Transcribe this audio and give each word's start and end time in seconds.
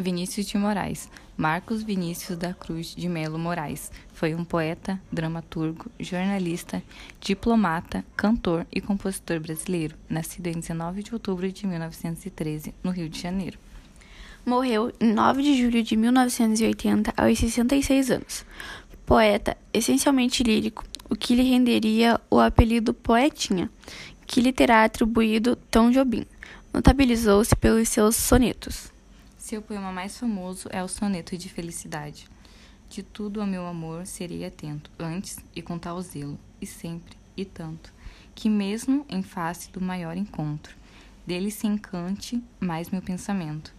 Vinícius 0.00 0.46
de 0.46 0.56
Moraes. 0.56 1.08
Marcos 1.36 1.82
Vinícius 1.82 2.36
da 2.36 2.52
Cruz 2.52 2.94
de 2.94 3.08
Melo 3.08 3.38
Moraes 3.38 3.90
foi 4.12 4.34
um 4.34 4.44
poeta, 4.44 5.00
dramaturgo, 5.10 5.90
jornalista, 5.98 6.82
diplomata, 7.20 8.04
cantor 8.16 8.66
e 8.70 8.80
compositor 8.80 9.40
brasileiro, 9.40 9.96
nascido 10.08 10.48
em 10.48 10.60
19 10.60 11.02
de 11.02 11.14
outubro 11.14 11.50
de 11.50 11.66
1913, 11.66 12.74
no 12.82 12.90
Rio 12.90 13.08
de 13.08 13.18
Janeiro. 13.18 13.58
Morreu 14.44 14.92
em 15.00 15.12
9 15.12 15.42
de 15.42 15.62
julho 15.62 15.82
de 15.82 15.96
1980, 15.96 17.14
aos 17.16 17.38
66 17.38 18.10
anos. 18.10 18.44
Poeta 19.06 19.56
essencialmente 19.72 20.42
lírico, 20.42 20.84
o 21.08 21.16
que 21.16 21.34
lhe 21.34 21.42
renderia 21.42 22.20
o 22.30 22.38
apelido 22.38 22.94
Poetinha, 22.94 23.70
que 24.26 24.40
lhe 24.40 24.52
terá 24.52 24.84
atribuído 24.84 25.56
Tom 25.70 25.90
Jobim. 25.90 26.24
Notabilizou-se 26.72 27.56
pelos 27.56 27.88
seus 27.88 28.14
sonetos. 28.16 28.92
Seu 29.50 29.60
poema 29.60 29.90
mais 29.90 30.16
famoso 30.16 30.68
é 30.70 30.80
o 30.80 30.86
Soneto 30.86 31.36
de 31.36 31.48
Felicidade. 31.48 32.28
De 32.88 33.02
tudo 33.02 33.40
ao 33.40 33.46
meu 33.48 33.66
amor 33.66 34.06
serei 34.06 34.44
atento, 34.44 34.88
antes 34.96 35.40
e 35.56 35.60
com 35.60 35.76
tal 35.76 36.00
zelo, 36.00 36.38
e 36.60 36.66
sempre 36.66 37.16
e 37.36 37.44
tanto, 37.44 37.92
que 38.32 38.48
mesmo 38.48 39.04
em 39.08 39.24
face 39.24 39.68
do 39.72 39.80
maior 39.80 40.16
encontro, 40.16 40.72
dele 41.26 41.50
se 41.50 41.66
encante 41.66 42.40
mais 42.60 42.90
meu 42.90 43.02
pensamento. 43.02 43.74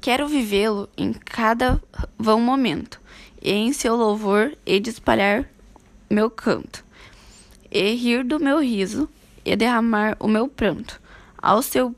Quero 0.00 0.28
vivê-lo 0.28 0.88
em 0.96 1.12
cada 1.12 1.82
vão 2.16 2.40
momento, 2.40 3.00
e 3.42 3.50
em 3.50 3.72
seu 3.72 3.96
louvor 3.96 4.56
hei 4.64 4.78
de 4.78 4.90
espalhar 4.90 5.44
meu 6.08 6.30
canto, 6.30 6.84
e 7.68 7.96
rir 7.96 8.22
do 8.22 8.38
meu 8.38 8.60
riso, 8.60 9.08
e 9.44 9.56
derramar 9.56 10.16
o 10.20 10.28
meu 10.28 10.46
pranto, 10.46 11.02
ao 11.36 11.60
seu 11.62 11.92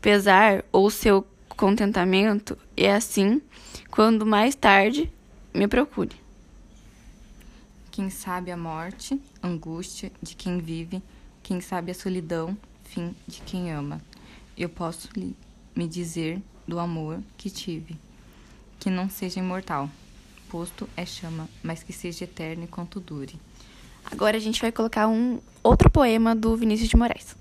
pesar 0.00 0.62
ou 0.70 0.90
seu 0.90 1.26
contentamento, 1.58 2.56
e 2.76 2.86
assim, 2.86 3.42
quando 3.90 4.24
mais 4.24 4.54
tarde 4.54 5.12
me 5.52 5.66
procure. 5.66 6.14
Quem 7.90 8.10
sabe 8.10 8.52
a 8.52 8.56
morte, 8.56 9.20
angústia 9.42 10.12
de 10.22 10.36
quem 10.36 10.58
vive, 10.58 11.02
quem 11.42 11.60
sabe 11.60 11.90
a 11.90 11.94
solidão, 11.94 12.56
fim 12.84 13.12
de 13.26 13.40
quem 13.40 13.72
ama. 13.72 14.00
Eu 14.56 14.68
posso 14.68 15.08
lhe 15.16 15.36
me 15.74 15.88
dizer 15.88 16.40
do 16.66 16.78
amor 16.78 17.20
que 17.36 17.50
tive, 17.50 17.96
que 18.78 18.88
não 18.88 19.10
seja 19.10 19.40
imortal, 19.40 19.90
posto 20.48 20.88
é 20.96 21.04
chama, 21.04 21.48
mas 21.60 21.82
que 21.82 21.92
seja 21.92 22.22
eterno 22.22 22.62
enquanto 22.62 23.00
dure. 23.00 23.34
Agora 24.08 24.36
a 24.36 24.40
gente 24.40 24.60
vai 24.60 24.70
colocar 24.70 25.08
um 25.08 25.40
outro 25.60 25.90
poema 25.90 26.36
do 26.36 26.56
Vinícius 26.56 26.88
de 26.88 26.96
Moraes. 26.96 27.36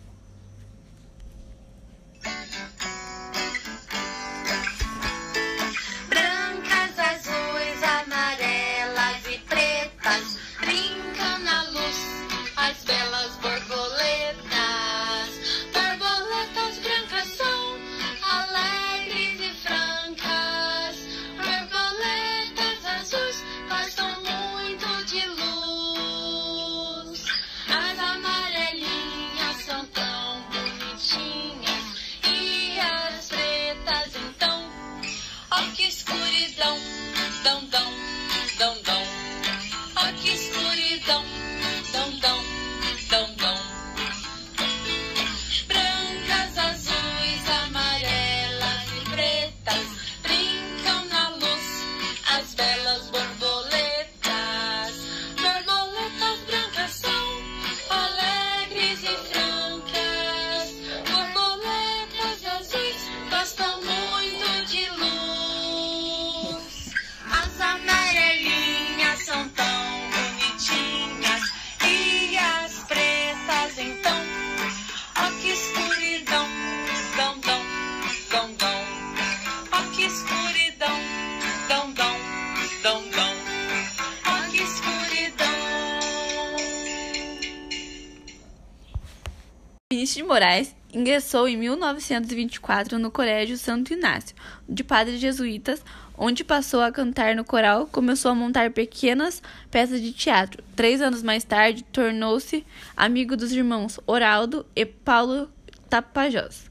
Vinícius 90.08 90.16
de 90.16 90.24
Moraes 90.24 90.76
ingressou 90.94 91.50
em 91.50 91.58
1924 91.58 92.98
no 92.98 93.12
Colégio 93.12 93.58
Santo 93.58 93.92
Inácio, 93.92 94.34
de 94.68 94.82
padres 94.82 95.20
jesuítas, 95.20 95.84
onde 96.18 96.46
passou 96.46 96.82
a 96.82 96.94
cantar 96.94 97.36
no 97.36 97.44
coral, 97.44 97.88
começou 97.88 98.32
a 98.32 98.36
montar 98.36 98.72
pequenas 98.72 99.44
peças 99.70 100.02
de 100.02 100.14
teatro. 100.14 100.64
Três 100.78 101.02
anos 101.02 101.22
mais 101.22 101.44
tarde, 101.44 101.84
tornou-se 101.84 102.66
amigo 102.96 103.36
dos 103.36 103.52
irmãos 103.52 104.00
Oraldo 104.08 104.66
e 104.74 104.86
Paulo 104.86 105.50
Tapajós, 105.90 106.70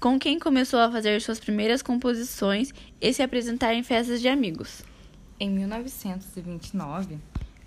com 0.00 0.18
quem 0.18 0.38
começou 0.38 0.80
a 0.80 0.90
fazer 0.90 1.20
suas 1.20 1.38
primeiras 1.38 1.82
composições 1.82 2.72
e 2.98 3.12
se 3.12 3.22
apresentar 3.22 3.74
em 3.74 3.82
festas 3.82 4.22
de 4.22 4.28
amigos. 4.28 4.82
Em 5.38 5.50
1929, 5.50 7.18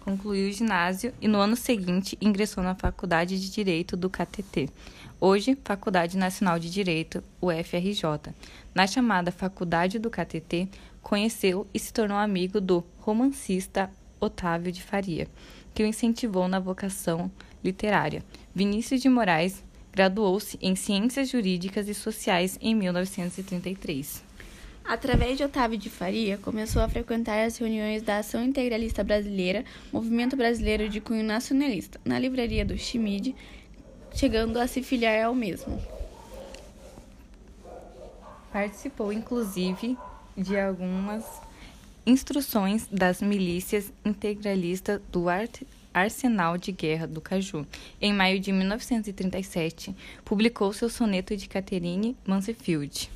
concluiu 0.04 0.50
o 0.50 0.52
ginásio 0.52 1.14
e 1.22 1.28
no 1.28 1.40
ano 1.40 1.56
seguinte 1.56 2.18
ingressou 2.22 2.64
na 2.64 2.76
Faculdade 2.76 3.40
de 3.40 3.50
Direito 3.50 3.96
do 3.96 4.10
KTT, 4.10 4.70
hoje 5.20 5.58
Faculdade 5.64 6.18
Nacional 6.18 6.60
de 6.60 6.70
Direito, 6.70 7.24
UFRJ. 7.42 8.34
Na 8.76 8.86
chamada 8.86 9.32
Faculdade 9.32 9.98
do 9.98 10.10
KTT, 10.10 10.68
conheceu 11.02 11.66
e 11.74 11.80
se 11.80 11.94
tornou 11.94 12.18
amigo 12.18 12.60
do 12.60 12.84
romancista 13.00 13.90
Otávio 14.20 14.72
de 14.72 14.84
Faria, 14.84 15.28
que 15.74 15.84
o 15.84 15.88
incentivou 15.88 16.48
na 16.48 16.60
vocação 16.60 17.32
literária. 17.64 18.24
Vinícius 18.54 19.02
de 19.02 19.08
Moraes 19.08 19.64
graduou-se 19.92 20.58
em 20.62 20.76
Ciências 20.76 21.30
Jurídicas 21.30 21.88
e 21.88 21.94
Sociais 21.94 22.58
em 22.60 22.76
1933. 22.76 24.33
Através 24.86 25.38
de 25.38 25.44
Otávio 25.44 25.78
de 25.78 25.90
Faria, 25.90 26.38
começou 26.38 26.82
a 26.82 26.90
frequentar 26.90 27.46
as 27.46 27.58
reuniões 27.58 28.04
da 28.04 28.18
Ação 28.18 28.44
Integralista 28.44 29.04
Brasileira, 29.04 29.64
movimento 29.92 30.36
brasileiro 30.36 30.90
de 30.90 31.00
cunho 31.00 31.24
nacionalista, 31.24 32.00
na 32.04 32.20
livraria 32.20 32.66
do 32.66 32.78
Chimide, 32.78 33.34
chegando 34.14 34.60
a 34.60 34.68
se 34.68 34.84
filiar 34.84 35.26
ao 35.26 35.34
mesmo. 35.34 35.82
Participou, 38.52 39.14
inclusive, 39.14 39.98
de 40.38 40.60
algumas 40.60 41.24
instruções 42.06 42.86
das 42.92 43.22
milícias 43.22 43.92
integralistas 44.04 45.02
do 45.10 45.26
Arsenal 45.94 46.58
de 46.58 46.74
Guerra 46.74 47.08
do 47.08 47.22
Caju. 47.22 47.66
Em 48.02 48.12
maio 48.14 48.40
de 48.40 48.52
1937, 48.52 49.96
publicou 50.26 50.74
seu 50.74 50.90
soneto 50.90 51.36
de 51.38 51.48
Catherine 51.48 52.18
Mansfield. 52.28 53.10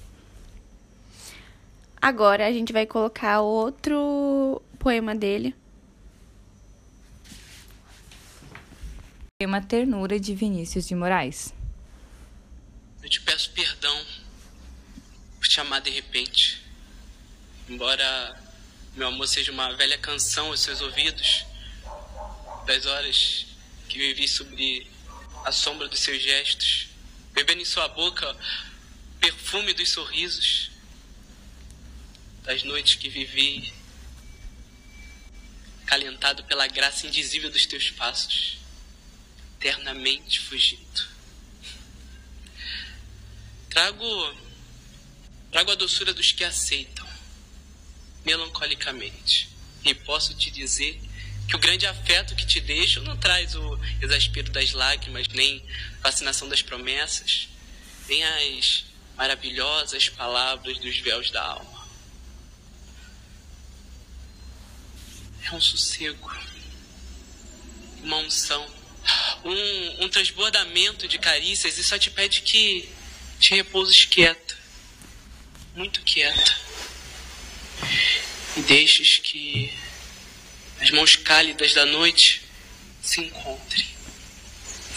Agora 2.01 2.47
a 2.47 2.51
gente 2.51 2.71
vai 2.71 2.85
colocar 2.85 3.41
outro 3.41 4.61
poema 4.79 5.15
dele. 5.15 5.55
Poema 9.39 9.61
Ternura 9.61 10.19
de 10.19 10.33
Vinícius 10.35 10.87
de 10.87 10.95
Moraes. 10.95 11.53
Eu 13.03 13.09
te 13.09 13.21
peço 13.21 13.51
perdão 13.51 14.05
por 15.39 15.47
te 15.47 15.59
amar 15.59 15.81
de 15.81 15.89
repente. 15.89 16.63
Embora 17.67 18.41
meu 18.95 19.07
amor 19.07 19.27
seja 19.27 19.51
uma 19.51 19.75
velha 19.75 19.97
canção 19.97 20.47
aos 20.47 20.59
seus 20.61 20.81
ouvidos, 20.81 21.45
das 22.65 22.85
horas 22.85 23.45
que 23.87 23.97
vivi 23.97 24.27
sobre 24.27 24.87
a 25.45 25.51
sombra 25.51 25.87
dos 25.87 25.99
seus 25.99 26.21
gestos, 26.21 26.89
bebendo 27.33 27.61
em 27.61 27.65
sua 27.65 27.87
boca 27.87 28.35
perfume 29.19 29.73
dos 29.73 29.89
sorrisos 29.89 30.76
das 32.47 32.63
noites 32.63 32.95
que 32.95 33.09
vivi, 33.09 33.71
calentado 35.85 36.43
pela 36.45 36.65
graça 36.65 37.05
indizível 37.05 37.51
dos 37.51 37.65
teus 37.65 37.91
passos, 37.91 38.57
eternamente 39.59 40.39
fugido. 40.39 41.07
Trago 43.69 44.47
Trago 45.51 45.71
a 45.71 45.75
doçura 45.75 46.13
dos 46.13 46.31
que 46.33 46.43
aceitam, 46.43 47.07
melancolicamente. 48.25 49.49
E 49.83 49.93
posso 49.93 50.35
te 50.35 50.51
dizer 50.51 51.01
que 51.47 51.55
o 51.55 51.59
grande 51.59 51.87
afeto 51.87 52.35
que 52.35 52.45
te 52.45 52.59
deixo 52.59 53.01
não 53.01 53.17
traz 53.17 53.55
o 53.55 53.79
exaspero 54.01 54.51
das 54.51 54.73
lágrimas, 54.73 55.27
nem 55.29 55.65
fascinação 56.01 56.49
das 56.49 56.61
promessas, 56.61 57.47
nem 58.09 58.23
as 58.23 58.85
maravilhosas 59.15 60.09
palavras 60.09 60.77
dos 60.79 60.97
véus 60.97 61.31
da 61.31 61.41
alma. 61.41 61.76
É 65.49 65.55
um 65.55 65.61
sossego, 65.61 66.29
uma 68.03 68.17
unção, 68.17 68.67
um, 69.45 70.03
um 70.03 70.09
transbordamento 70.09 71.07
de 71.07 71.17
carícias 71.17 71.77
e 71.77 71.83
só 71.85 71.97
te 71.97 72.11
pede 72.11 72.41
que 72.41 72.89
te 73.39 73.55
repouses 73.55 74.03
quieta, 74.03 74.57
muito 75.73 76.01
quieta, 76.01 76.59
e 78.57 78.61
deixes 78.63 79.19
que 79.19 79.73
as 80.81 80.91
mãos 80.91 81.15
cálidas 81.15 81.73
da 81.73 81.85
noite 81.85 82.41
se 83.01 83.21
encontrem, 83.21 83.87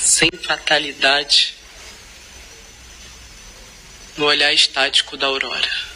sem 0.00 0.30
fatalidade, 0.32 1.54
no 4.16 4.24
olhar 4.24 4.52
estático 4.52 5.16
da 5.16 5.28
aurora. 5.28 5.89